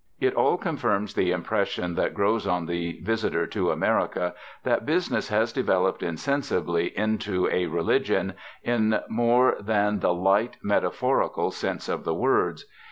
[0.19, 5.53] It all confirms the impression that grows on the visitor to America that Business has
[5.53, 8.33] developed insensibly into a Religion,
[8.63, 12.65] in more than the light, metaphorical sense of the words.